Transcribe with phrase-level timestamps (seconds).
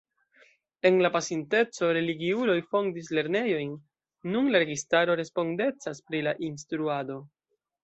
[0.89, 3.77] En la pasinteco religiuloj fondis lernejojn;
[4.33, 7.23] nun la registaro respondecas pri la instruado.